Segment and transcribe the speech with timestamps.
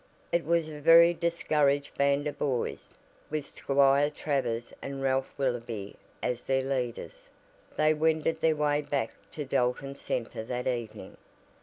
[0.31, 2.95] It was a very discouraged band of boys,
[3.29, 7.29] with Squire Travers and Ralph Willoby as their leaders,
[7.75, 11.17] that wended their way back to Dalton Center that evening.